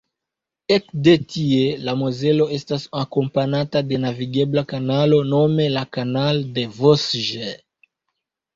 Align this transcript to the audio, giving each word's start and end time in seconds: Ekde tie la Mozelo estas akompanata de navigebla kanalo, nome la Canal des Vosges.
Ekde 0.77 1.11
tie 1.33 1.67
la 1.89 1.93
Mozelo 1.99 2.47
estas 2.57 2.87
akompanata 3.03 3.83
de 3.91 4.01
navigebla 4.07 4.65
kanalo, 4.73 5.21
nome 5.37 5.71
la 5.77 5.87
Canal 6.01 6.45
des 6.59 6.75
Vosges. 6.83 7.57